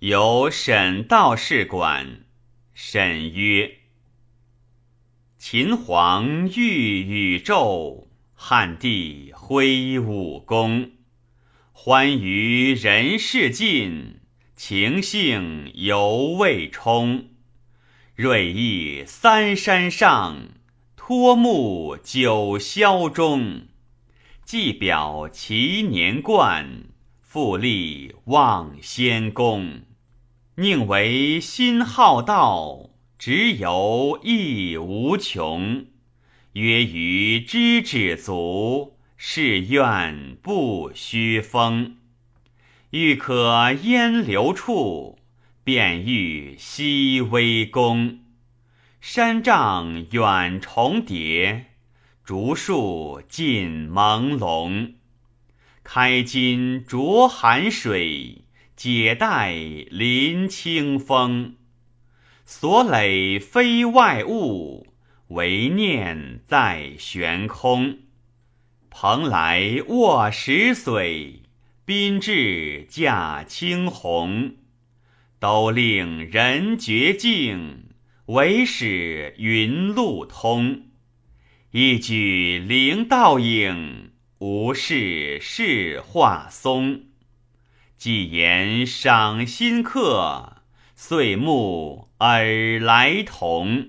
[0.00, 2.20] 有沈道士管。
[2.72, 3.78] 沈曰
[5.36, 10.92] ：“秦皇御宇宙，汉帝挥武功。
[11.72, 14.20] 欢娱人世尽，
[14.54, 17.30] 情性犹未充。
[18.14, 20.50] 锐意三山上，
[20.94, 23.66] 托木九霄中。
[24.44, 26.84] 既表其年冠，
[27.20, 29.80] 复立望仙宫。”
[30.60, 35.86] 宁为心好道，直游意无穷。
[36.54, 41.98] 曰于知止足，是愿不虚风。
[42.90, 45.20] 欲可烟流处，
[45.62, 48.18] 便欲西微宫。
[49.00, 51.66] 山丈远重叠，
[52.24, 54.94] 竹树近朦胧。
[55.84, 58.42] 开襟着寒水。
[58.78, 59.50] 解带
[59.90, 61.56] 临清风，
[62.46, 64.86] 所累非外物，
[65.30, 67.98] 唯念在悬空。
[68.88, 71.40] 蓬莱卧石髓，
[71.84, 74.54] 宾至驾青鸿。
[75.40, 77.88] 都令人绝境，
[78.26, 80.82] 唯使云路通。
[81.72, 87.07] 一举灵倒影，无事是化松。
[87.98, 90.62] 既言赏心客，
[90.94, 93.88] 岁暮尔来同。